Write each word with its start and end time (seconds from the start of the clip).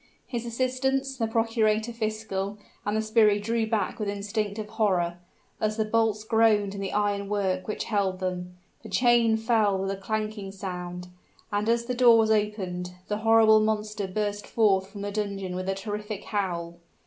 His 0.25 0.47
assistants, 0.47 1.15
the 1.17 1.27
procurator 1.27 1.93
fiscal, 1.93 2.57
and 2.87 2.97
the 2.97 3.01
sbirri 3.03 3.39
drew 3.39 3.67
back 3.69 3.99
with 3.99 4.09
instinctive 4.09 4.67
horror, 4.67 5.17
as 5.59 5.77
the 5.77 5.85
bolts 5.85 6.23
groaned 6.23 6.73
in 6.73 6.81
the 6.81 6.91
iron 6.91 7.29
work 7.29 7.67
which 7.67 7.83
held 7.83 8.19
them; 8.19 8.57
the 8.81 8.89
chain 8.89 9.37
fell 9.37 9.77
with 9.77 9.91
a 9.91 9.95
clanking 9.95 10.51
sound; 10.51 11.09
and 11.51 11.69
as 11.69 11.85
the 11.85 11.93
door 11.93 12.17
was 12.17 12.31
opened, 12.31 12.95
the 13.09 13.17
horrible 13.17 13.59
monster 13.59 14.07
burst 14.07 14.47
forth 14.47 14.89
from 14.89 15.01
the 15.01 15.11
dungeon 15.11 15.55
with 15.55 15.69
a 15.69 15.75
terrific 15.75 16.23
howl. 16.23 16.77